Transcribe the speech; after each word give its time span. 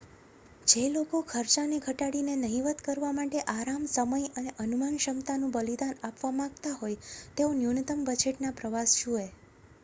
જે 0.67 0.83
લોકો 0.91 1.17
ખર્ચાને 1.25 1.77
ઘટાડીને 1.81 2.37
નહિવત્ 2.43 2.81
કરવા 2.85 3.11
માટે 3.13 3.43
આરામ 3.53 3.85
સમય 3.91 4.31
અને 4.35 4.55
અનુમાનક્ષમતાનું 4.59 5.53
બલિદાન 5.53 6.01
આપવા 6.03 6.33
માગતા 6.39 6.75
હોય 6.75 6.99
તેઓ 7.35 7.53
ન્યૂનતમ 7.55 8.05
બજેટના 8.09 8.57
પ્રવાસ 8.57 8.99
જુએ 8.99 9.25